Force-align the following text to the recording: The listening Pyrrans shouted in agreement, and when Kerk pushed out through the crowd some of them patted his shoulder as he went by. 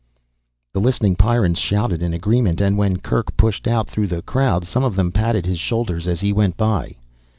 The 0.73 0.81
listening 0.81 1.15
Pyrrans 1.15 1.59
shouted 1.59 2.01
in 2.01 2.11
agreement, 2.11 2.59
and 2.59 2.75
when 2.75 2.97
Kerk 2.97 3.37
pushed 3.37 3.67
out 3.67 3.87
through 3.87 4.07
the 4.07 4.23
crowd 4.23 4.65
some 4.65 4.83
of 4.83 4.95
them 4.95 5.11
patted 5.11 5.45
his 5.45 5.59
shoulder 5.59 5.97
as 6.09 6.21
he 6.21 6.33
went 6.33 6.57
by. 6.57 6.95